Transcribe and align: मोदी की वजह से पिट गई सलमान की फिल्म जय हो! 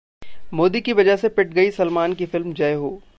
मोदी 0.53 0.81
की 0.81 0.93
वजह 0.93 1.15
से 1.15 1.29
पिट 1.29 1.53
गई 1.53 1.71
सलमान 1.71 2.13
की 2.13 2.25
फिल्म 2.25 2.53
जय 2.53 2.73
हो! 2.73 3.01